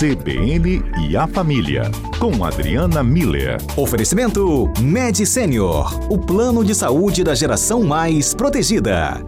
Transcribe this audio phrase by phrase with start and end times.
[0.00, 1.82] CBN e a Família,
[2.18, 3.58] com Adriana Miller.
[3.76, 9.22] Oferecimento Med Senior, o plano de saúde da geração mais protegida.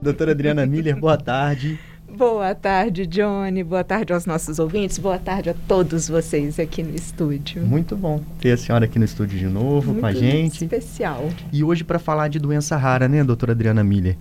[0.00, 1.80] Doutora Adriana Miller, boa tarde.
[2.16, 3.64] Boa tarde, Johnny.
[3.64, 4.98] Boa tarde aos nossos ouvintes.
[4.98, 7.66] Boa tarde a todos vocês aqui no estúdio.
[7.66, 10.62] Muito bom ter a senhora aqui no estúdio de novo Muito com a gente.
[10.62, 11.28] especial.
[11.52, 14.16] E hoje para falar de doença rara, né, doutora Adriana Miller?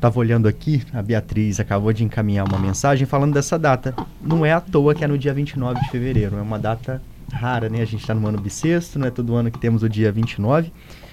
[0.00, 3.94] Estava olhando aqui, a Beatriz acabou de encaminhar uma mensagem falando dessa data.
[4.18, 7.68] Não é à toa que é no dia 29 de fevereiro, é uma data rara,
[7.68, 7.82] né?
[7.82, 10.72] A gente está no ano bissexto, não é todo ano que temos o dia 29.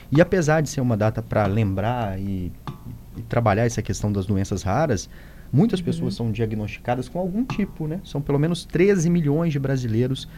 [0.10, 2.50] E apesar de ser uma data para lembrar e,
[3.18, 5.10] e trabalhar essa questão das doenças raras,
[5.52, 8.00] muitas pessoas são diagnosticadas com algum tipo, né?
[8.06, 10.30] São pelo menos 13 milhões de brasileiros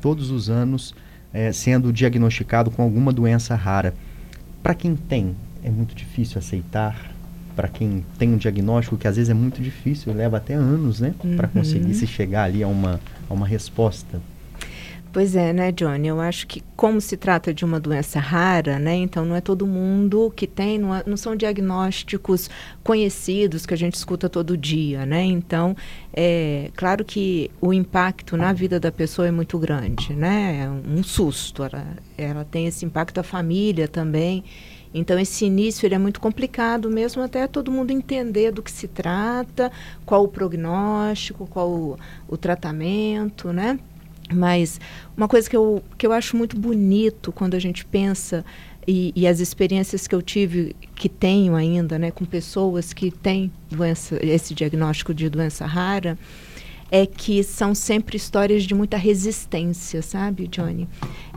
[0.00, 0.92] todos os anos
[1.32, 3.94] eh, sendo diagnosticado com alguma doença rara.
[4.60, 7.11] Para quem tem, é muito difícil aceitar.
[7.54, 11.14] Para quem tem um diagnóstico que às vezes é muito difícil, leva até anos, né,
[11.36, 11.52] para Uhum.
[11.54, 14.20] conseguir se chegar ali a uma, a uma resposta.
[15.12, 16.08] Pois é, né, Johnny?
[16.08, 18.94] Eu acho que como se trata de uma doença rara, né?
[18.94, 22.48] Então não é todo mundo que tem, não, é- não são diagnósticos
[22.82, 25.22] conhecidos que a gente escuta todo dia, né?
[25.22, 25.76] Então,
[26.14, 30.62] é claro que o impacto na vida da pessoa é muito grande, né?
[30.64, 31.62] É um susto.
[31.62, 31.86] Ela,
[32.16, 34.42] ela tem esse impacto da família também.
[34.94, 38.86] Então esse início ele é muito complicado mesmo até todo mundo entender do que se
[38.88, 39.72] trata,
[40.04, 41.98] qual o prognóstico, qual o,
[42.28, 43.78] o tratamento, né?
[44.32, 44.80] Mas
[45.16, 48.44] uma coisa que eu, que eu acho muito bonito quando a gente pensa
[48.86, 53.52] e, e as experiências que eu tive, que tenho ainda, né, com pessoas que têm
[53.70, 56.18] doença, esse diagnóstico de doença rara,
[56.94, 60.86] é que são sempre histórias de muita resistência, sabe, Johnny?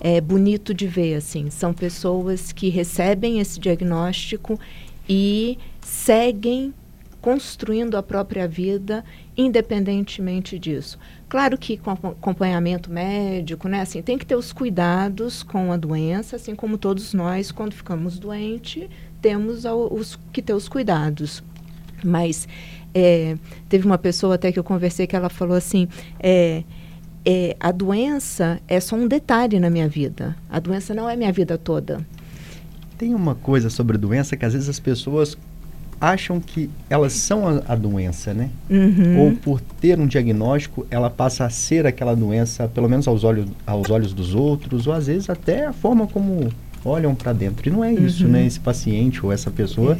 [0.01, 1.49] É bonito de ver, assim.
[1.49, 4.59] São pessoas que recebem esse diagnóstico
[5.07, 6.73] e seguem
[7.21, 9.03] construindo a própria vida
[9.37, 10.99] independentemente disso.
[11.29, 15.77] Claro que com acom- acompanhamento médico, né, assim, tem que ter os cuidados com a
[15.77, 18.89] doença, assim como todos nós, quando ficamos doentes,
[19.21, 21.41] temos os, que ter os cuidados.
[22.03, 22.45] Mas
[22.95, 23.35] é,
[23.67, 26.63] teve uma pessoa até que eu conversei que ela falou assim, é,
[27.25, 30.33] é, a doença é só um detalhe na minha vida.
[30.49, 31.99] A doença não é minha vida toda.
[32.97, 35.37] Tem uma coisa sobre doença que às vezes as pessoas
[35.99, 38.49] acham que elas são a, a doença, né?
[38.69, 39.19] Uhum.
[39.19, 43.47] Ou por ter um diagnóstico, ela passa a ser aquela doença, pelo menos aos olhos,
[43.67, 46.49] aos olhos dos outros, ou às vezes até a forma como
[46.85, 47.67] olham para dentro.
[47.67, 48.31] E não é isso, Uhum.
[48.31, 48.45] né?
[48.45, 49.97] Esse paciente ou essa pessoa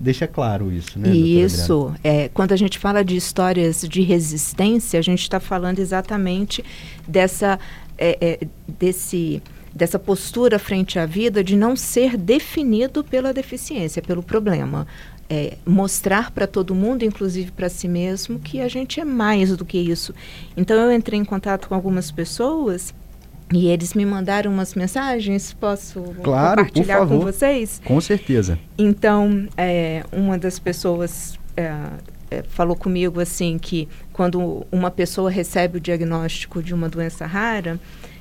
[0.00, 1.10] deixa claro isso, né?
[1.10, 6.64] Isso, é, quando a gente fala de histórias de resistência, a gente está falando exatamente
[7.06, 7.60] dessa,
[7.98, 9.42] é, é, desse,
[9.74, 14.86] dessa postura frente à vida de não ser definido pela deficiência, pelo problema.
[15.32, 19.64] É, mostrar para todo mundo, inclusive para si mesmo, que a gente é mais do
[19.64, 20.12] que isso.
[20.56, 22.92] Então eu entrei em contato com algumas pessoas
[23.52, 25.52] e eles me mandaram umas mensagens.
[25.52, 27.24] Posso Claro, por compartilhar com favor.
[27.24, 27.80] vocês?
[27.84, 28.58] Com certeza.
[28.78, 31.72] Então, é, uma das pessoas é,
[32.30, 37.78] é, falou comigo assim que quando uma pessoa recebe o diagnóstico de uma doença rara,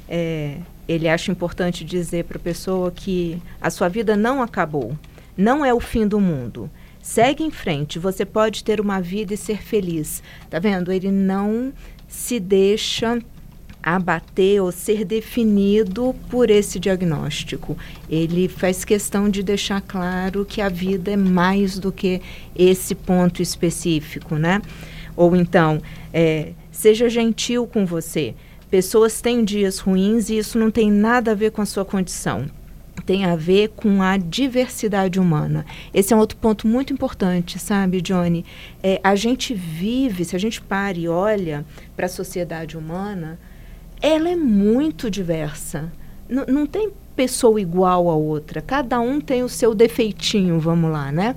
[0.07, 0.57] é,
[0.87, 4.97] ele acha importante dizer para a pessoa que a sua vida não acabou,
[5.37, 6.69] não é o fim do mundo.
[7.01, 10.21] Segue em frente, você pode ter uma vida e ser feliz.
[10.49, 10.91] Tá vendo?
[10.91, 11.71] Ele não
[12.07, 13.19] se deixa
[13.81, 17.77] abater ou ser definido por esse diagnóstico.
[18.09, 22.21] Ele faz questão de deixar claro que a vida é mais do que
[22.55, 24.61] esse ponto específico, né?
[25.15, 25.81] Ou então,
[26.13, 28.33] é, seja gentil com você.
[28.69, 32.45] Pessoas têm dias ruins e isso não tem nada a ver com a sua condição.
[33.05, 35.65] Tem a ver com a diversidade humana.
[35.93, 38.45] Esse é um outro ponto muito importante, sabe, Johnny?
[38.83, 43.39] É, a gente vive, se a gente para e olha para a sociedade humana,
[44.01, 45.91] ela é muito diversa.
[46.29, 48.61] N não tem pessoa igual a outra.
[48.61, 51.35] Cada um tem o seu defeitinho, vamos lá, né?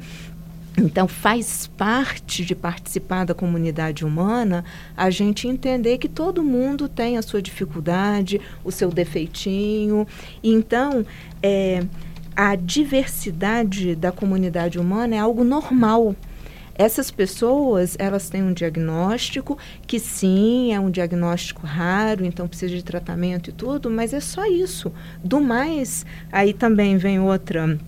[0.79, 4.65] Então, faz parte de participar da comunidade humana
[4.97, 10.07] a gente entender que todo mundo tem a sua dificuldade, o seu defeitinho.
[10.43, 11.05] Então,
[11.43, 11.85] é,
[12.35, 16.17] a diversidade da comunidade humana é algo normal.
[16.75, 22.83] Essas pessoas, elas têm um diagnóstico que sim, é um diagnóstico raro, então precisa de
[22.83, 24.93] tratamento e tudo, mas é só isso.
[25.23, 27.79] Do mais, aí também vem outra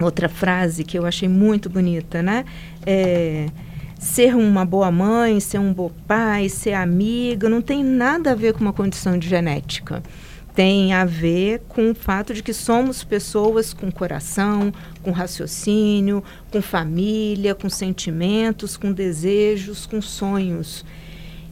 [0.00, 2.44] outra frase que eu achei muito bonita, né?
[2.84, 3.46] É,
[3.98, 8.52] ser uma boa mãe, ser um bom pai, ser amiga, não tem nada a ver
[8.52, 10.02] com uma condição de genética.
[10.54, 14.72] Tem a ver com o fato de que somos pessoas com coração,
[15.02, 20.84] com raciocínio, com família, com sentimentos, com desejos, com sonhos.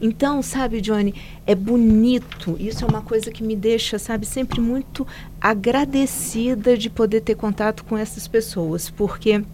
[0.00, 1.14] Então, sabe, Johnny,
[1.47, 2.56] é bonito.
[2.58, 5.06] Isso é uma coisa que me deixa, sabe, sempre muito
[5.41, 9.44] agradecida de poder ter contato com essas pessoas, porque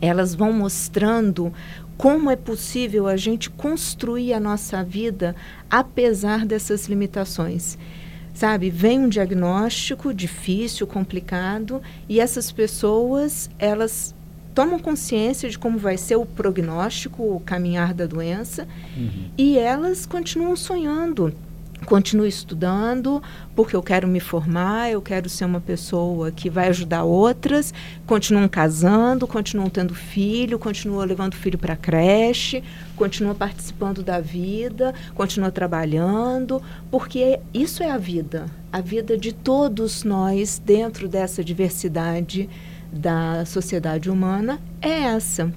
[0.00, 1.52] elas vão mostrando
[1.96, 5.34] como é possível a gente construir a nossa vida
[5.70, 7.78] apesar dessas limitações.
[8.36, 14.14] Sabe, vem um diagnóstico difícil, complicado, e essas pessoas, elas
[14.54, 19.30] tomam consciência de como vai ser o prognóstico, o caminhar da doença, uhum.
[19.38, 21.32] e elas continuam sonhando
[21.86, 23.22] continuo estudando
[23.54, 27.72] porque eu quero me formar, eu quero ser uma pessoa que vai ajudar outras,
[28.06, 32.62] continuam casando, continuam tendo filho, continuam levando filho para a creche,
[32.96, 36.60] continuam participando da vida, continuam trabalhando,
[36.90, 42.50] porque isso é a vida, a vida de todos nós dentro dessa diversidade
[42.92, 45.52] da sociedade humana é essa.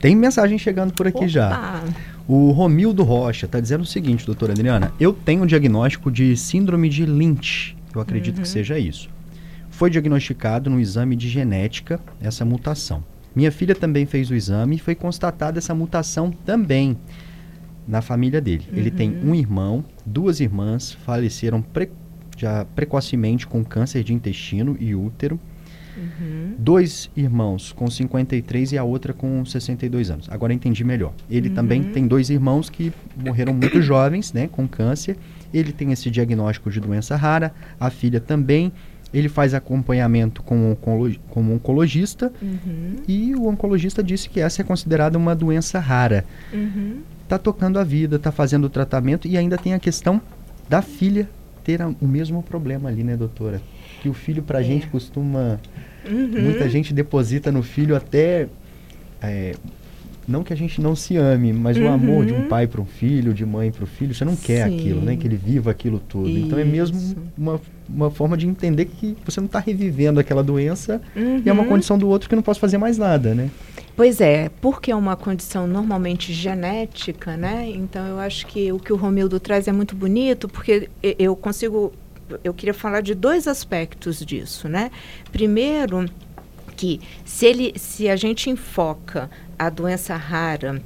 [0.00, 1.28] Tem mensagem chegando por aqui Opa.
[1.28, 1.82] já.
[2.28, 6.88] O Romildo Rocha está dizendo o seguinte, doutora Adriana, eu tenho um diagnóstico de síndrome
[6.88, 8.42] de Lynch, eu acredito uhum.
[8.42, 9.08] que seja isso.
[9.70, 13.04] Foi diagnosticado no exame de genética essa mutação.
[13.34, 16.96] Minha filha também fez o exame e foi constatada essa mutação também
[17.86, 18.64] na família dele.
[18.72, 18.78] Uhum.
[18.78, 19.30] Ele tem uhum.
[19.30, 21.90] um irmão, duas irmãs, faleceram pre
[22.36, 25.40] já precocemente com câncer de intestino e útero.
[25.96, 26.54] Uhum.
[26.58, 30.28] Dois irmãos com 53 e a outra com 62 anos.
[30.30, 31.12] Agora entendi melhor.
[31.30, 31.54] Ele uhum.
[31.54, 35.16] também tem dois irmãos que morreram muito jovens, né, com câncer.
[35.52, 38.72] Ele tem esse diagnóstico de doença rara, a filha também.
[39.14, 42.96] Ele faz acompanhamento com, com um oncologista uhum.
[43.06, 46.24] e o oncologista disse que essa é considerada uma doença rara.
[47.22, 47.42] Está uhum.
[47.42, 50.20] tocando a vida, está fazendo o tratamento e ainda tem a questão
[50.68, 51.28] da filha
[51.66, 53.60] ter a, o mesmo problema ali, né, doutora?
[54.00, 54.64] Que o filho para a é.
[54.64, 55.58] gente costuma
[56.10, 56.42] Uhum.
[56.42, 58.48] Muita gente deposita no filho até.
[59.20, 59.54] É,
[60.26, 61.84] não que a gente não se ame, mas uhum.
[61.84, 64.34] o amor de um pai para um filho, de mãe para o filho, você não
[64.34, 64.74] quer Sim.
[64.74, 65.16] aquilo, né?
[65.16, 66.28] Que ele viva aquilo tudo.
[66.28, 66.46] Isso.
[66.46, 71.00] Então é mesmo uma, uma forma de entender que você não está revivendo aquela doença
[71.14, 71.42] uhum.
[71.44, 71.68] e é uma uhum.
[71.68, 73.50] condição do outro que não posso fazer mais nada, né?
[73.96, 77.66] Pois é, porque é uma condição normalmente genética, né?
[77.70, 81.92] Então eu acho que o que o Romildo traz é muito bonito, porque eu consigo
[82.44, 84.90] eu queria falar de dois aspectos disso, né?
[85.32, 86.06] Primeiro,
[86.76, 90.82] que se, ele, se a gente enfoca a doença rara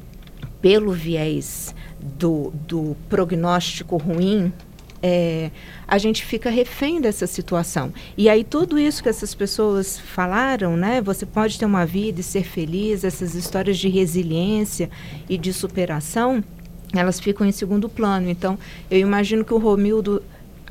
[0.60, 4.52] pelo viés do, do prognóstico ruim,
[5.02, 5.50] é,
[5.86, 7.92] a gente fica refém dessa situação.
[8.16, 11.00] E aí tudo isso que essas pessoas falaram, né?
[11.00, 14.90] Você pode ter uma vida e ser feliz, essas histórias de resiliência
[15.28, 16.44] e de superação,
[16.92, 18.28] elas ficam em segundo plano.
[18.28, 18.58] Então,
[18.90, 20.22] eu imagino que o Romildo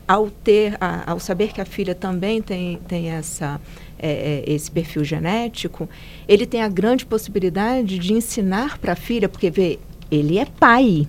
[0.07, 3.61] ao ter, a, ao saber que a filha também tem, tem essa,
[3.99, 5.87] é, é esse perfil genético,
[6.27, 9.77] ele tem a grande possibilidade de ensinar para a filha, porque vê,
[10.09, 11.07] ele é pai.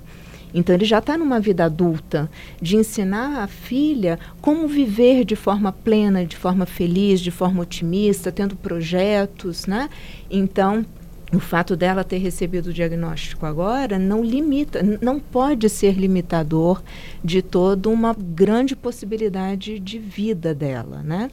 [0.53, 2.31] Então ele já está numa vida adulta,
[2.61, 8.33] de ensinar a filha como viver de forma plena, de forma feliz, de forma otimista,
[8.33, 9.89] tendo projetos, né?
[10.31, 10.85] Então
[11.33, 16.83] o fato dela ter recebido o diagnóstico agora não limita, não pode ser limitador
[17.23, 21.31] de toda uma grande possibilidade de vida dela, né?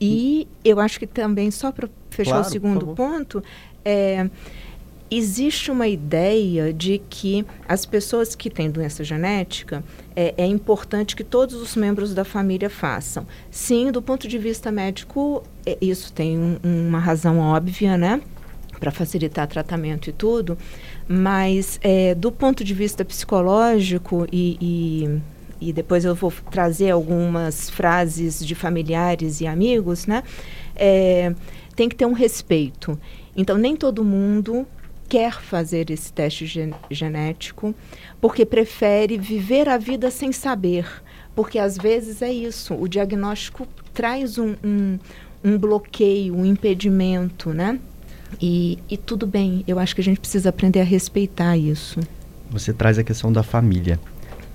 [0.00, 3.44] E eu acho que também, só para fechar claro, o segundo ponto,
[3.84, 4.30] é,
[5.10, 9.82] existe uma ideia de que as pessoas que têm doença genética
[10.14, 13.26] é, é, importante que todos os membros da família façam.
[13.50, 18.20] Sim, do ponto de vista médico, é, isso tem um, uma razão óbvia, né?
[18.78, 20.56] para facilitar tratamento e tudo,
[21.06, 24.56] mas é, do ponto de vista psicológico e,
[25.60, 30.22] e, e, depois eu vou trazer algumas frases de familiares e amigos, né?
[30.74, 31.34] É,
[31.76, 32.98] tem que ter um respeito.
[33.36, 34.66] Então nem todo mundo
[35.10, 37.74] quer fazer esse teste gen genético
[38.20, 40.86] porque prefere viver a vida sem saber,
[41.34, 42.74] porque às vezes é isso.
[42.74, 44.98] O diagnóstico traz um, um,
[45.44, 47.80] um bloqueio, um impedimento, né?
[48.40, 51.98] E, e tudo bem, eu acho que a gente precisa aprender a respeitar isso.
[52.48, 53.98] Você traz a questão da família.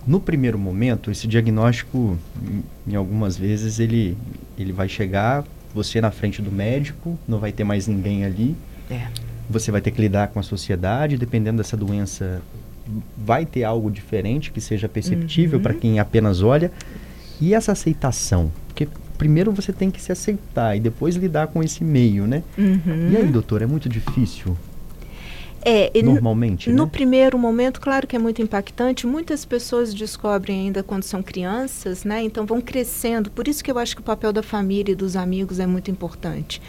[0.07, 4.17] No primeiro momento, esse diagnóstico, em, em algumas vezes, ele,
[4.57, 5.43] ele vai chegar,
[5.73, 8.55] você na frente do médico, não vai ter mais ninguém ali.
[8.89, 9.07] É.
[9.49, 12.41] Você vai ter que lidar com a sociedade, dependendo dessa doença,
[13.17, 15.63] vai ter algo diferente que seja perceptível uhum.
[15.63, 16.71] para quem apenas olha.
[17.39, 18.51] E essa aceitação?
[18.67, 18.87] Porque
[19.17, 22.43] primeiro você tem que se aceitar e depois lidar com esse meio, né?
[22.57, 23.09] Uhum.
[23.11, 24.57] E aí, doutor, é muito difícil?
[25.67, 26.89] É, normalmente, no né?
[26.91, 29.07] primeiro momento, claro que é muito impactante.
[29.07, 32.21] Muitas pessoas descobrem ainda quando são crianças, né?
[32.21, 33.31] Então vão crescendo.
[33.31, 35.89] Por isso que eu acho que o papel da família e dos amigos é muito
[35.89, 36.61] importante.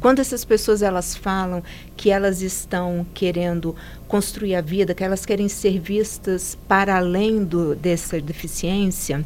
[0.00, 1.64] Quando essas pessoas elas falam
[1.96, 3.74] que elas estão querendo
[4.06, 9.24] construir a vida, que elas querem ser vistas para além do, dessa deficiência,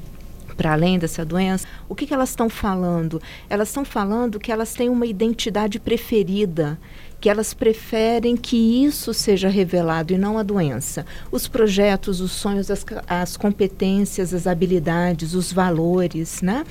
[0.57, 3.21] para além dessa doença, o que, que elas estão falando?
[3.49, 6.79] Elas estão falando que elas têm uma identidade preferida
[7.21, 11.05] que elas preferem que isso seja revelado e não a doença.
[11.31, 16.65] Os projetos, os sonhos, as, as competências, as habilidades, os valores, né?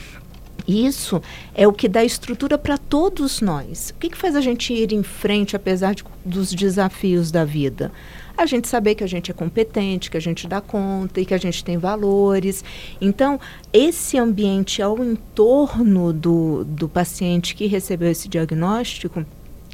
[0.67, 1.21] Isso
[1.55, 3.91] é o que dá estrutura para todos nós.
[3.91, 7.91] O que, que faz a gente ir em frente, apesar de, dos desafios da vida?
[8.37, 11.33] a gente saber que a gente é competente, que a gente dá conta e que
[11.33, 12.63] a gente tem valores.
[13.01, 13.39] Então,
[13.73, 19.25] esse ambiente ao entorno do, do paciente que recebeu esse diagnóstico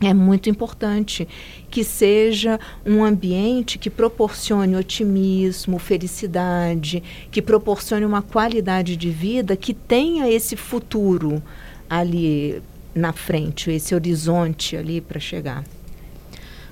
[0.02, 1.28] é muito importante
[1.70, 9.74] que seja um ambiente que proporcione otimismo, felicidade, que proporcione uma qualidade de vida que
[9.74, 11.42] tenha esse futuro
[11.90, 12.62] ali
[12.96, 15.64] na frente, esse horizonte ali para chegar.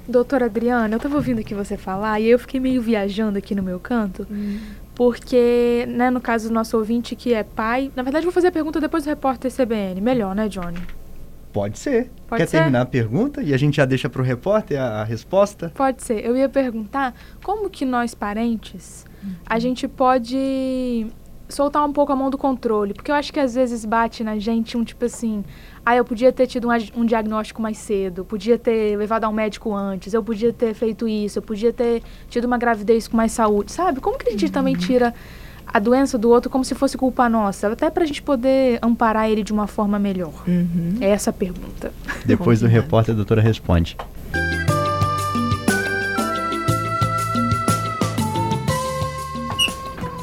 [0.08, 3.64] Doutora Adriana, eu estava ouvindo aqui você falar e eu fiquei meio viajando aqui no
[3.64, 4.60] meu canto, hum.
[4.96, 8.52] porque, né, no caso do nosso ouvinte que é pai, na verdade vou fazer a
[8.52, 10.80] pergunta depois do repórter CBN, melhor, né, Johnny?
[11.52, 12.10] Pode ser.
[12.28, 12.58] Pode Quer ser?
[12.58, 15.72] terminar a pergunta e a gente já deixa para o repórter a, a, resposta?
[15.76, 16.26] Pode ser.
[16.26, 19.34] Eu ia perguntar como que nós, parentes, uhum.
[19.46, 21.08] a gente pode
[21.50, 22.94] soltar um pouco a mão do controle.
[22.94, 25.44] Porque eu acho que às vezes bate na gente um tipo assim...
[25.86, 29.74] Ah, eu podia ter tido um, um diagnóstico mais cedo, podia ter levado ao médico
[29.76, 33.72] antes, eu podia ter feito isso, eu podia ter tido uma gravidez com mais saúde,
[33.72, 34.00] sabe?
[34.00, 34.52] Como que a gente uhum.
[34.52, 35.14] também tira
[35.74, 39.30] a doença do outro como se fosse culpa nossa, até para a gente poder amparar
[39.30, 40.34] ele de uma forma melhor?
[40.48, 40.98] Uhum.
[41.00, 41.92] É essa a pergunta.
[42.26, 43.96] Depois do repórter, a doutora responde.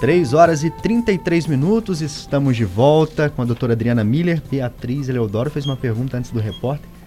[0.01, 4.41] Três horas e 33 minutos, estamos de volta com a doutora Adriana Miller.
[4.49, 6.98] Beatriz Eleodoro fez uma pergunta antes do repórter.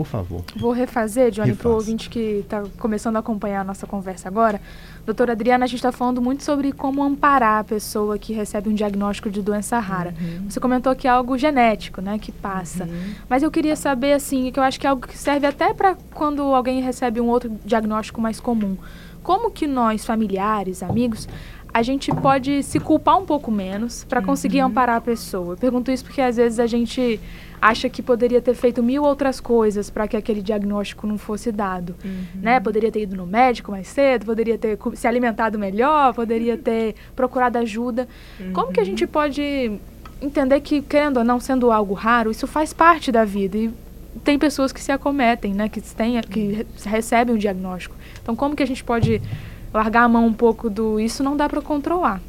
[0.00, 0.42] Por favor.
[0.56, 4.58] Vou refazer, Johnny, para o ouvinte que está começando a acompanhar a nossa conversa agora.
[5.04, 8.74] Doutora Adriana, a gente está falando muito sobre como amparar a pessoa que recebe um
[8.74, 10.14] diagnóstico de doença rara.
[10.18, 10.48] Uhum.
[10.48, 12.84] Você comentou que é algo genético, né, que passa.
[12.84, 13.12] Uhum.
[13.28, 15.94] Mas eu queria saber, assim, que eu acho que é algo que serve até para
[16.14, 18.78] quando alguém recebe um outro diagnóstico mais comum.
[19.22, 21.28] Como que nós, familiares, amigos,
[21.74, 24.68] a gente pode se culpar um pouco menos para conseguir uhum.
[24.68, 25.52] amparar a pessoa.
[25.52, 27.20] Eu pergunto isso porque às vezes a gente
[27.60, 31.94] acha que poderia ter feito mil outras coisas para que aquele diagnóstico não fosse dado,
[32.04, 32.40] uhum.
[32.40, 32.58] né?
[32.60, 37.58] Poderia ter ido no médico mais cedo, poderia ter se alimentado melhor, poderia ter procurado
[37.58, 38.08] ajuda.
[38.38, 38.52] Uhum.
[38.52, 39.78] Como que a gente pode
[40.20, 43.70] entender que, querendo ou não, sendo algo raro, isso faz parte da vida e
[44.24, 45.68] tem pessoas que se acometem, né?
[45.68, 47.94] Que, tem, que recebem o diagnóstico.
[48.22, 49.20] Então, como que a gente pode
[49.72, 52.20] largar a mão um pouco do isso não dá para controlar.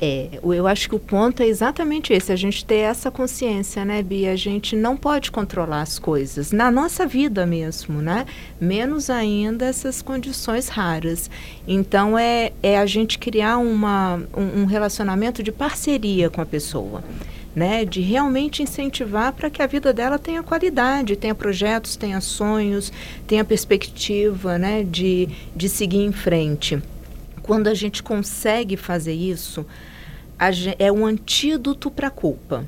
[0.00, 4.00] É, eu acho que o ponto é exatamente esse, a gente ter essa consciência, né,
[4.00, 4.32] Bia?
[4.32, 8.24] A gente não pode controlar as coisas, na nossa vida mesmo, né?
[8.60, 11.28] Menos ainda essas condições raras.
[11.66, 17.02] Então, é, é a gente criar uma, um, um relacionamento de parceria com a pessoa.
[17.56, 22.92] Né, de realmente incentivar para que a vida dela tenha qualidade, tenha projetos, tenha sonhos,
[23.26, 26.80] tenha perspectiva né, de, de seguir em frente.
[27.48, 29.64] Quando a gente consegue fazer isso,
[30.78, 32.66] é um antídoto para a culpa.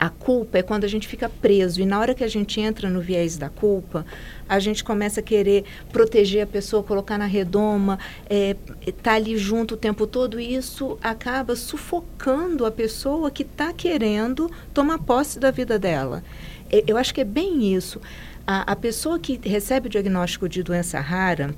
[0.00, 2.88] A culpa é quando a gente fica preso e na hora que a gente entra
[2.88, 4.06] no viés da culpa,
[4.48, 5.62] a gente começa a querer
[5.92, 7.98] proteger a pessoa, colocar na redoma,
[8.30, 8.56] é,
[9.02, 14.50] tá ali junto o tempo todo e isso acaba sufocando a pessoa que está querendo
[14.72, 16.24] tomar posse da vida dela.
[16.70, 18.00] Eu acho que é bem isso.
[18.46, 21.54] A, a pessoa que recebe o diagnóstico de doença rara,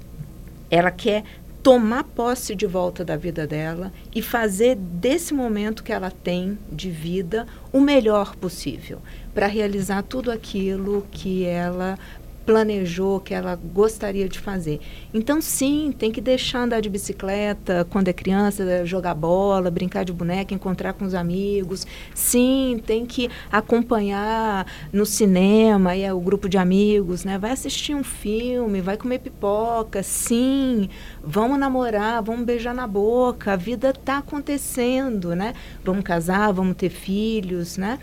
[0.71, 1.25] ela quer
[1.63, 6.91] tomar posse de volta da vida dela e fazer desse momento que ela tem de
[6.91, 9.01] vida o melhor possível
[9.35, 11.99] para realizar tudo aquilo que ela
[12.45, 14.81] planejou, que ela gostaria de fazer.
[15.13, 20.13] Então, sim, tem que deixar andar de bicicleta quando é criança, jogar bola, brincar de
[20.13, 21.87] boneca, encontrar com os amigos.
[22.15, 27.39] Sim, tem que acompanhar no cinema, é o grupo de amigos, né?
[27.39, 30.03] Vai assistir um filme, vai comer pipoca.
[30.03, 30.89] Sim,
[31.23, 33.53] vamos namorar, vamos beijar na boca.
[33.53, 35.55] A vida está acontecendo, né?
[35.85, 37.99] Vamos casar, vamos ter filhos, né?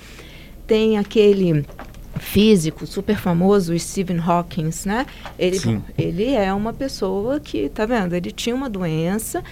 [0.66, 1.66] Tem aquele
[2.18, 5.06] físico super famoso, Stephen Hawking, né?
[5.38, 8.14] Ele, ele é uma pessoa que, tá vendo?
[8.14, 9.44] Ele tinha uma doença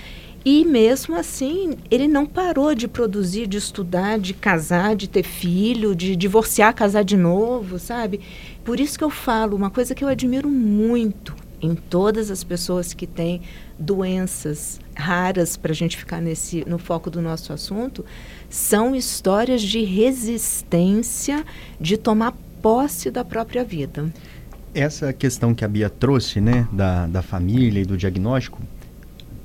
[0.47, 5.95] e mesmo assim, ele não parou de produzir, de estudar, de casar, de ter filho,
[5.95, 8.21] de divorciar, casar de novo, sabe?
[8.63, 12.93] Por isso que eu falo, uma coisa que eu admiro muito em todas as pessoas
[12.93, 13.41] que têm
[13.79, 18.05] doenças raras, para a gente ficar nesse, no foco do nosso assunto,
[18.47, 21.43] são histórias de resistência,
[21.81, 22.33] de tomar
[22.65, 24.11] posse da própria vida.
[24.73, 28.59] Essa questão que a Bia trouxe, né, da, da família e do diagnóstico,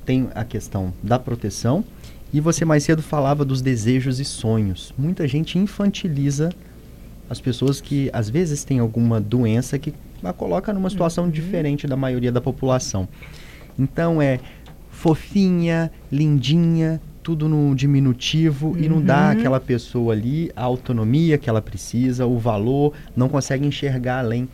[0.03, 1.85] tem a questão da proteção
[2.33, 4.91] e você mais cedo falava dos desejos e sonhos.
[4.97, 6.49] Muita gente infantiliza
[7.29, 11.29] as pessoas que às vezes têm alguma doença que a coloca numa situação uhum.
[11.29, 13.07] diferente da maioria da população.
[13.77, 14.39] Então é
[14.89, 18.77] fofinha, lindinha, tudo no diminutivo uhum.
[18.77, 19.31] e não dá uhum.
[19.31, 24.47] àquela pessoa ali a autonomia que ela precisa, o valor, não consegue enxergar além.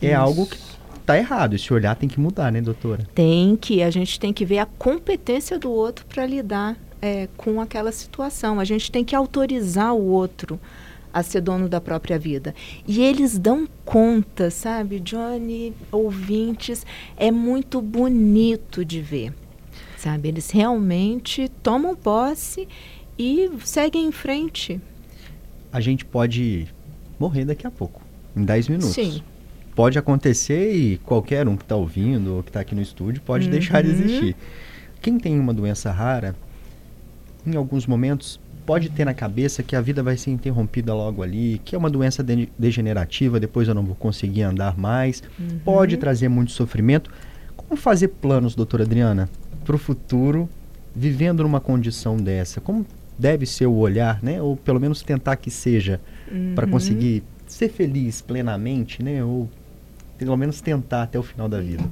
[0.00, 0.16] É Isso.
[0.16, 0.58] algo que
[1.04, 1.54] tá errado.
[1.54, 3.06] Esse olhar tem que mudar, né, doutora?
[3.14, 3.82] Tem que.
[3.82, 8.60] A gente tem que ver a competência do outro para lidar é, com aquela situação.
[8.60, 10.58] A gente tem que autorizar o outro
[11.12, 12.54] a ser dono da própria vida.
[12.86, 16.84] E eles dão conta, sabe, Johnny, ouvintes,
[17.16, 19.32] é muito bonito de ver.
[19.96, 22.68] Sabe, eles realmente tomam posse
[23.18, 24.80] e seguem em frente.
[25.72, 26.68] A gente pode
[27.18, 28.02] morrer daqui a pouco,
[28.36, 28.90] em 10 minutos.
[28.90, 29.22] Sim.
[29.74, 33.44] Pode acontecer e qualquer um que está ouvindo ou que está aqui no estúdio pode
[33.44, 33.50] uhum.
[33.50, 34.36] deixar de existir.
[35.02, 36.34] Quem tem uma doença rara,
[37.46, 41.60] em alguns momentos pode ter na cabeça que a vida vai ser interrompida logo ali,
[41.64, 45.60] que é uma doença de degenerativa, depois eu não vou conseguir andar mais, uhum.
[45.64, 47.10] pode trazer muito sofrimento.
[47.56, 49.28] Como fazer planos, doutora Adriana,
[49.66, 50.48] para o futuro,
[50.94, 52.60] vivendo numa condição dessa?
[52.60, 52.86] Como
[53.18, 54.40] deve ser o olhar, né?
[54.40, 56.54] Ou pelo menos tentar que seja, uhum.
[56.54, 59.24] para conseguir ser feliz plenamente, né?
[59.24, 59.50] Ou
[60.16, 61.84] pelo menos tentar até o final da vida.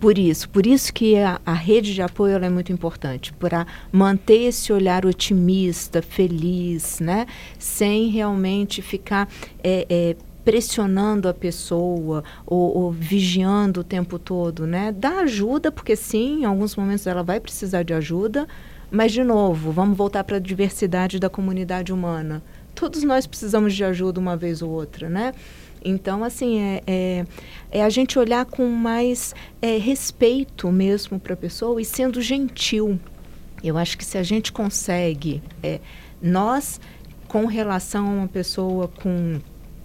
[0.00, 4.48] Por isso, por isso que a, a rede de apoio é muito importante, para manter
[4.48, 7.26] esse olhar otimista, feliz, né?
[7.58, 9.28] Sem realmente ficar
[9.62, 14.92] é, é, pressionando a pessoa ou, ou, vigiando o tempo todo, né?
[14.92, 18.46] Dá ajuda, porque sim, em alguns momentos ela vai precisar de ajuda,
[18.90, 22.42] mas de novo, vamos voltar para a diversidade da comunidade humana.
[22.74, 25.32] Todos nós precisamos de ajuda uma vez ou outra, né?
[25.84, 27.26] Então, assim, é, é,
[27.70, 32.98] é, a gente olhar com mais é, respeito mesmo para a pessoa e sendo gentil.
[33.62, 35.80] Eu acho que se a gente consegue, é,
[36.20, 36.80] nós,
[37.28, 39.40] com relação a uma pessoa com,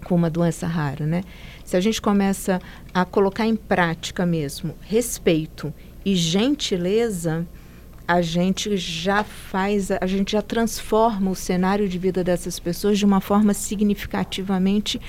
[0.06, 1.24] com uma doença rara, né?
[1.64, 2.60] Se a gente começa
[2.94, 7.44] a colocar em prática mesmo respeito e gentileza,
[8.06, 13.04] a gente já faz, a gente já transforma o cenário de vida dessas pessoas de
[13.04, 15.00] uma forma significativamente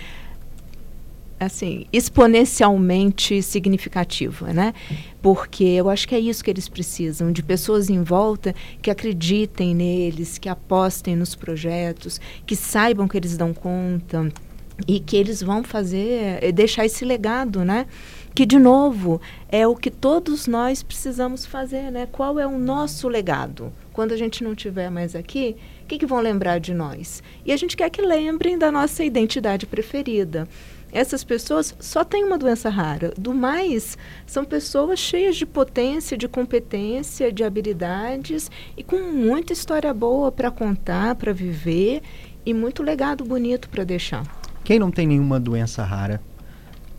[1.40, 4.74] assim, exponencialmente significativa, né?
[5.22, 9.76] Porque eu acho que é isso que eles precisam, de pessoas em volta que acreditem
[9.76, 14.34] neles, que apostem nos projetos, que saibam que eles dão conta
[14.88, 17.88] e que eles vão fazer, eh, deixar esse legado, né?
[18.36, 22.08] Que, de novo, é o que todos nós precisamos fazer, né?
[22.12, 23.72] Qual é o nosso legado?
[23.94, 27.24] Quando a gente não estiver mais aqui, o que, que vão lembrar de nós?
[27.46, 30.48] E a gente quer que lembrem da nossa identidade preferida
[30.92, 33.14] essas pessoas só têm uma doença rara.
[33.18, 39.94] Do mais, são pessoas cheias de potência, de competência, de habilidades e com muita história
[39.94, 42.02] boa para contar, para viver
[42.46, 44.47] e muito legado bonito para deixar.
[44.68, 46.20] Quem não tem nenhuma doença rara,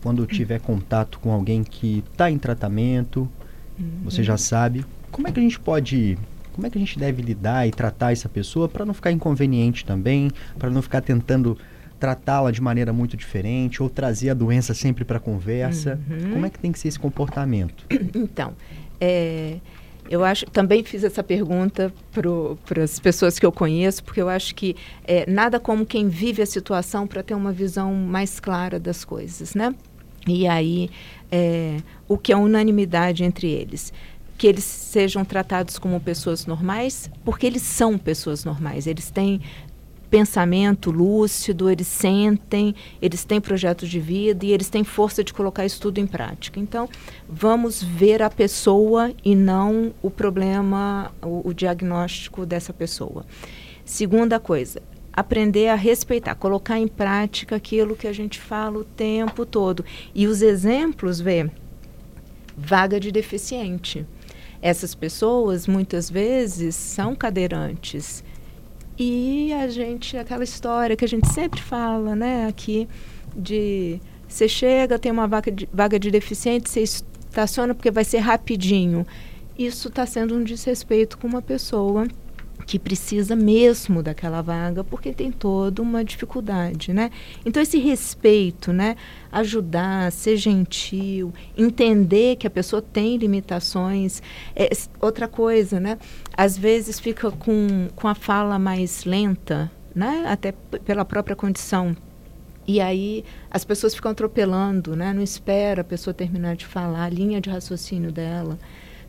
[0.01, 3.29] quando tiver contato com alguém que está em tratamento,
[3.79, 3.91] uhum.
[4.05, 6.17] você já sabe, como é que a gente pode
[6.51, 9.85] como é que a gente deve lidar e tratar essa pessoa para não ficar inconveniente
[9.85, 11.55] também, para não ficar tentando
[11.99, 15.99] tratá-la de maneira muito diferente ou trazer a doença sempre para a conversa?
[16.09, 16.31] Uhum.
[16.31, 17.85] Como é que tem que ser esse comportamento?
[18.15, 18.53] Então,
[18.99, 19.59] é,
[20.09, 21.93] eu acho também fiz essa pergunta
[22.65, 26.41] para as pessoas que eu conheço, porque eu acho que é, nada como quem vive
[26.41, 29.73] a situação para ter uma visão mais clara das coisas, né?
[30.27, 30.89] E aí,
[31.31, 33.93] é, o que é unanimidade entre eles?
[34.39, 38.87] que eles sejam tratados como pessoas normais, porque eles são pessoas normais.
[38.87, 39.41] Eles têm
[40.09, 45.65] pensamento lúcido, eles sentem, eles têm projetos de vida e eles têm força de colocar
[45.65, 46.59] isso tudo em prática.
[46.59, 46.89] Então,
[47.27, 53.25] vamos ver a pessoa e não o problema, o, o diagnóstico dessa pessoa.
[53.85, 54.81] Segunda coisa,
[55.13, 59.85] aprender a respeitar, colocar em prática aquilo que a gente fala o tempo todo.
[60.13, 61.49] E os exemplos, vê,
[62.57, 64.05] vaga de deficiente.
[64.61, 68.23] Essas pessoas muitas vezes são cadeirantes
[68.99, 72.85] e a gente, aquela história que a gente sempre fala, né, aqui,
[73.33, 78.19] de você chega, tem uma vaga de, vaga de deficiente, você estaciona porque vai ser
[78.19, 79.07] rapidinho.
[79.57, 82.07] Isso está sendo um desrespeito com uma pessoa
[82.65, 87.11] que precisa mesmo daquela vaga porque tem toda uma dificuldade, né?
[87.45, 88.95] Então esse respeito, né,
[89.31, 94.21] ajudar, ser gentil, entender que a pessoa tem limitações,
[94.55, 94.69] é,
[95.01, 95.97] outra coisa, né?
[96.35, 100.25] Às vezes fica com, com a fala mais lenta, né?
[100.27, 101.95] Até pela própria condição
[102.69, 105.11] e aí as pessoas ficam atropelando, né?
[105.11, 108.59] Não espera a pessoa terminar de falar, a linha de raciocínio dela.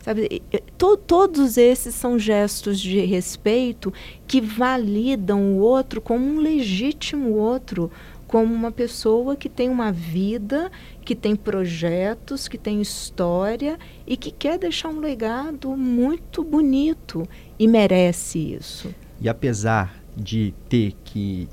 [0.03, 0.43] Sabe,
[0.79, 3.93] to, todos esses são gestos de respeito
[4.27, 7.91] que validam o outro como um legítimo outro,
[8.27, 10.71] como uma pessoa que tem uma vida,
[11.05, 17.69] que tem projetos, que tem história e que quer deixar um legado muito bonito e
[17.69, 18.95] merece isso.
[19.21, 21.47] E apesar de ter que,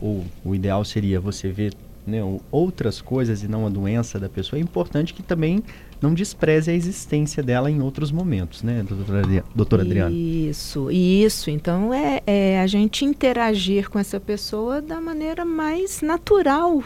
[0.00, 1.72] ou o ideal seria você ver
[2.04, 2.18] né,
[2.50, 5.62] outras coisas e não a doença da pessoa, é importante que também
[6.02, 10.10] não despreze a existência dela em outros momentos, né, doutora, doutora Adriana?
[10.10, 11.48] Isso, isso.
[11.48, 16.82] Então é, é a gente interagir com essa pessoa da maneira mais natural,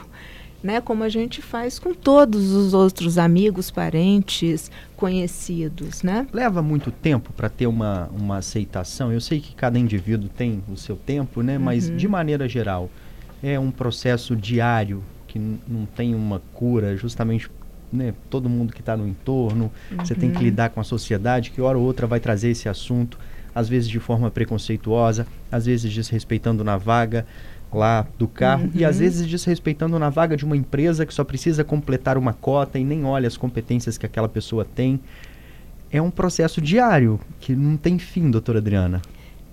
[0.63, 6.27] né, como a gente faz com todos os outros amigos, parentes, conhecidos, né?
[6.33, 9.13] Leva muito tempo para ter uma, uma aceitação.
[9.13, 11.57] Eu sei que cada indivíduo tem o seu tempo, né?
[11.59, 11.97] Mas uhum.
[11.97, 12.91] de maneira geral
[13.43, 17.51] é um processo diário que não tem uma cura, justamente
[17.93, 19.99] né, todo mundo que está no entorno, uhum.
[19.99, 20.45] você tem que uhum.
[20.45, 23.19] lidar com a sociedade que hora ou outra vai trazer esse assunto,
[23.55, 27.27] às vezes de forma preconceituosa, às vezes desrespeitando na vaga
[27.73, 28.71] lá do carro uhum.
[28.75, 29.03] e às uhum.
[29.03, 33.05] vezes desrespeitando na vaga de uma empresa que só precisa completar uma cota e nem
[33.05, 35.01] olha as competências que aquela pessoa tem.
[35.91, 39.01] É um processo diário que não tem fim, doutora Adriana.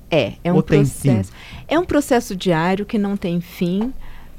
[0.10, 1.32] É, é um processo.
[1.67, 3.91] É um processo diário que não tem fim.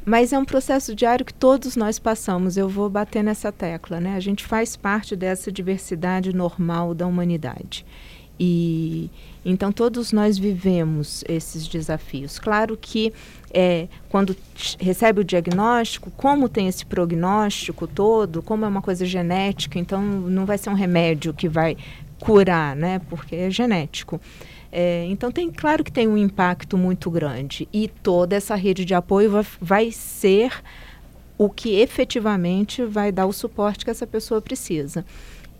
[0.05, 2.57] Mas é um processo diário que todos nós passamos.
[2.57, 4.15] Eu vou bater nessa tecla, né?
[4.15, 7.87] A gente faz parte dessa diversidade normal da humanidade.
[8.39, 9.11] E
[9.45, 12.39] então todos nós vivemos esses desafios.
[12.39, 13.13] Claro que
[13.53, 14.37] é, quando
[14.79, 20.45] recebe o diagnóstico, como tem esse prognóstico todo, como é uma coisa genética, então não
[20.45, 21.77] vai ser um remédio que vai
[22.19, 23.01] curar, né?
[23.09, 24.21] Porque é genético.
[24.77, 27.69] É, então, tem claro que tem um impacto muito grande.
[27.73, 30.51] E toda essa rede de apoio vai, vai ser
[31.39, 35.07] o que efetivamente vai dar o suporte que essa pessoa precisa.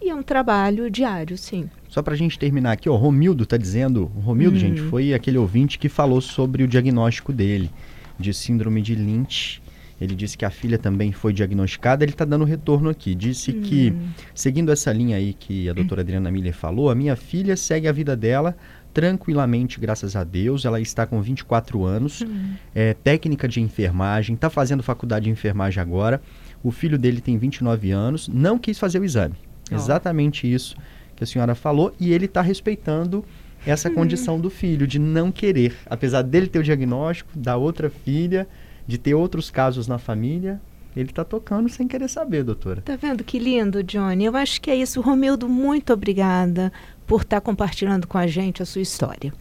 [0.03, 1.71] E é um trabalho diário, sim.
[1.89, 4.61] Só para a gente terminar aqui, o Romildo está dizendo, o Romildo, hum.
[4.61, 7.71] gente, foi aquele ouvinte que falou sobre o diagnóstico dele,
[8.19, 9.63] de síndrome de Lynch.
[10.01, 12.05] Ele disse que a filha também foi diagnosticada.
[12.05, 13.15] Ele está dando retorno aqui.
[13.15, 13.63] Disse hum.
[13.63, 13.95] que,
[14.35, 17.93] seguindo essa linha aí que a doutora Adriana Miller falou, a minha filha segue a
[17.93, 18.57] vida dela
[18.95, 20.65] tranquilamente, graças a Deus.
[20.65, 22.55] Ela está com 24 anos, uhum.
[22.73, 26.23] é técnica de enfermagem, está fazendo faculdade de enfermagem agora.
[26.63, 29.35] O filho dele tem 29 anos, não quis fazer o exame.
[29.71, 29.75] Oh.
[29.75, 30.77] Exatamente isso
[31.17, 33.25] que a senhora falou, e ele está respeitando
[33.67, 33.95] essa uhum.
[33.95, 35.77] condição do filho, de não querer.
[35.87, 38.47] Apesar dele ter o diagnóstico, da outra filha,
[38.87, 40.61] de ter outros casos na família,
[40.97, 42.83] ele está tocando sem querer saber, doutora.
[42.83, 44.27] Tá vendo que lindo, Johnny?
[44.27, 45.01] Eu acho que é isso.
[45.01, 46.73] Romildo, muito obrigada
[47.07, 49.33] por estar tá compartilhando com a gente a sua história.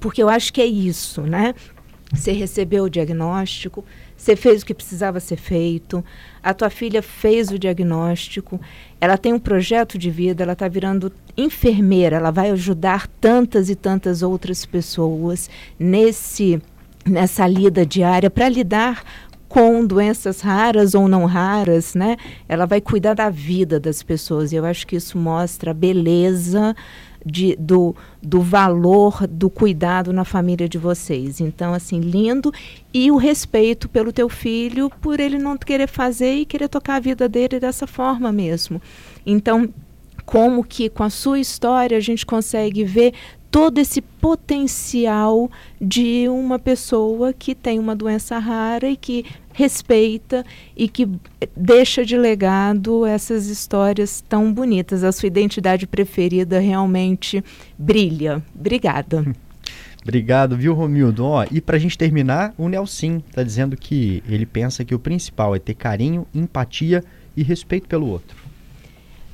[0.00, 1.54] Porque eu acho que é isso, né?
[2.12, 3.84] Você recebeu o diagnóstico,
[4.16, 6.04] você fez o que precisava ser feito,
[6.42, 8.60] a tua filha fez o diagnóstico,
[9.00, 13.74] ela tem um projeto de vida, ela está virando enfermeira, ela vai ajudar tantas e
[13.74, 16.60] tantas outras pessoas nesse
[17.04, 19.04] nessa lida diária para lidar
[19.48, 22.16] com doenças raras ou não raras, né?
[22.48, 24.52] Ela vai cuidar da vida das pessoas.
[24.52, 26.74] E eu acho que isso mostra a beleza
[27.24, 31.40] de, do, do valor do cuidado na família de vocês.
[31.40, 32.52] Então, assim, lindo.
[32.94, 37.00] E o respeito pelo teu filho, por ele não querer fazer e querer tocar a
[37.00, 38.80] vida dele dessa forma mesmo.
[39.24, 39.68] Então,
[40.24, 43.14] como que com a sua história a gente consegue ver
[43.50, 50.44] todo esse potencial de uma pessoa que tem uma doença rara e que respeita
[50.76, 51.08] e que
[51.56, 55.02] deixa de legado essas histórias tão bonitas.
[55.02, 57.42] A sua identidade preferida realmente
[57.78, 58.42] brilha.
[58.54, 59.24] Obrigada.
[60.02, 61.24] Obrigado, viu, Romildo?
[61.24, 65.00] Ó, e para a gente terminar, o Nelson está dizendo que ele pensa que o
[65.00, 67.02] principal é ter carinho, empatia
[67.36, 68.36] e respeito pelo outro.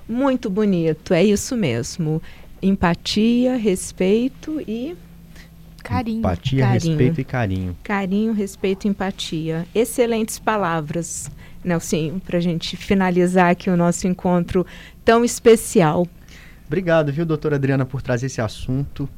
[0.09, 2.23] Muito bonito, é isso mesmo
[2.63, 4.97] empatia, respeito e
[5.83, 6.19] carinho.
[6.21, 6.91] Empatia, carinho.
[6.91, 7.77] respeito e carinho.
[7.83, 9.67] Carinho, respeito e empatia.
[9.75, 11.31] Excelentes palavras,
[11.65, 14.65] Nelson, para a gente finalizar aqui o nosso encontro
[15.05, 16.07] tão especial.
[16.67, 19.09] Obrigado, viu, doutora Adriana, por trazer esse assunto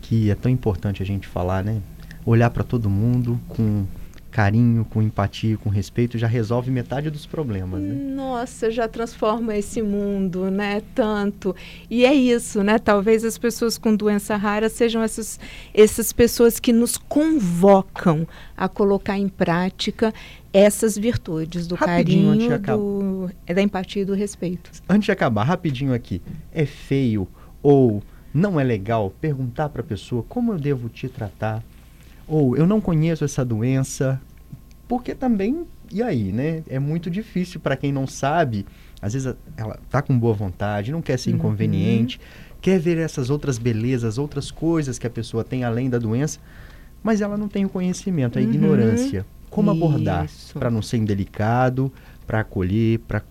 [0.00, 1.80] que é tão importante a gente falar, né?
[2.24, 3.86] Olhar para todo mundo com
[4.32, 7.94] carinho, com empatia, com respeito, já resolve metade dos problemas, né?
[7.94, 10.82] Nossa, já transforma esse mundo, né?
[10.94, 11.54] Tanto.
[11.90, 12.78] E é isso, né?
[12.78, 15.38] Talvez as pessoas com doença rara sejam essas,
[15.74, 20.12] essas pessoas que nos convocam a colocar em prática
[20.50, 24.70] essas virtudes do rapidinho, carinho, do, da empatia e do respeito.
[24.88, 26.22] Antes de acabar, rapidinho aqui.
[26.52, 27.28] É feio
[27.62, 31.62] ou não é legal perguntar para a pessoa como eu devo te tratar?
[32.32, 34.18] Ou eu não conheço essa doença,
[34.88, 36.62] porque também, e aí, né?
[36.66, 38.64] É muito difícil para quem não sabe.
[39.02, 41.36] Às vezes ela tá com boa vontade, não quer ser uhum.
[41.36, 42.18] inconveniente,
[42.58, 46.40] quer ver essas outras belezas, outras coisas que a pessoa tem além da doença,
[47.02, 48.48] mas ela não tem o conhecimento, a uhum.
[48.48, 49.26] ignorância.
[49.50, 51.92] Como abordar para não ser indelicado,
[52.26, 53.22] para acolher, para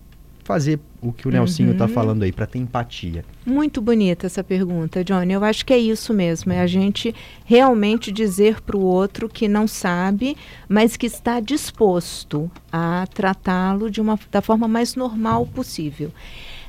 [0.51, 1.93] fazer o que o Nelsinho está uhum.
[1.93, 3.23] falando aí, para ter empatia.
[3.45, 5.31] Muito bonita essa pergunta, Johnny.
[5.31, 9.47] Eu acho que é isso mesmo, é a gente realmente dizer para o outro que
[9.47, 10.35] não sabe,
[10.67, 16.11] mas que está disposto a tratá-lo de uma da forma mais normal possível.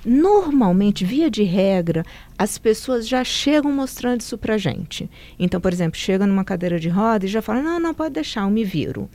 [0.06, 2.04] Normalmente, via de regra,
[2.38, 5.10] as pessoas já chegam mostrando isso para gente.
[5.40, 8.42] Então, por exemplo, chega numa cadeira de roda e já fala: não, não, pode deixar,
[8.42, 9.10] eu me viro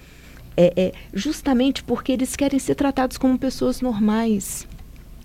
[0.57, 4.67] é, é, justamente porque eles querem ser tratados como pessoas normais,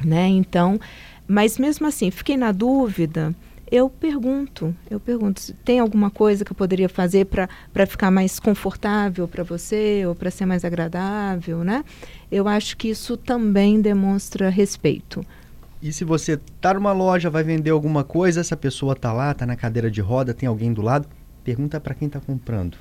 [0.05, 0.29] né?
[0.29, 0.79] Então,
[1.27, 3.35] mas mesmo assim, fiquei na dúvida.
[3.71, 9.27] Eu pergunto, eu pergunto, tem alguma coisa que eu poderia fazer para ficar mais confortável
[9.27, 11.83] para você ou para ser mais agradável, né?
[12.31, 15.25] Eu acho que isso também demonstra respeito.
[15.81, 19.47] E se você tá numa loja, vai vender alguma coisa, essa pessoa tá lá, tá
[19.47, 21.09] na cadeira de roda, tem alguém do lado,
[21.43, 22.77] pergunta para quem está comprando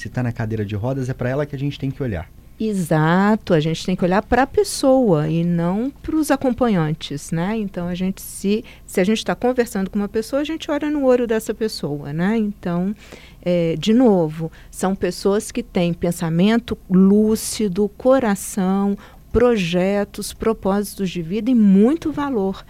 [0.00, 2.28] se está na cadeira de rodas, é para ela que a gente tem que olhar.
[2.60, 7.56] Exato, a gente tem que olhar para a pessoa e não para os acompanhantes, né?
[7.56, 10.90] Então a gente se se a gente está conversando com uma pessoa, a gente olha
[10.90, 12.36] no olho dessa pessoa, né?
[12.36, 12.96] Então,
[13.42, 18.98] é, de novo, são pessoas que têm pensamento lúcido, coração,
[19.30, 22.64] projetos, propósitos de vida e muito valor.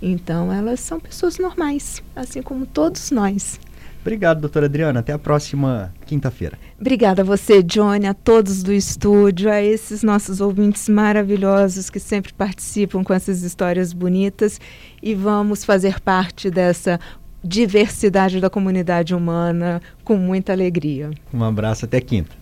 [0.00, 3.60] Então, elas são pessoas normais, assim como todos nós.
[4.04, 5.00] Obrigado, doutora Adriana.
[5.00, 6.58] Até a próxima quinta-feira.
[6.78, 12.30] Obrigada a você, Johnny, a todos do estúdio, a esses nossos ouvintes maravilhosos que sempre
[12.34, 14.60] participam com essas histórias bonitas
[15.02, 17.00] e vamos fazer parte dessa
[17.42, 21.10] diversidade da comunidade humana com muita alegria.
[21.32, 22.30] Um abraço, até quinta.